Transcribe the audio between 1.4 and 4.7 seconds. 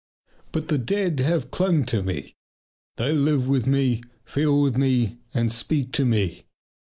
clung to me. They live with me, feel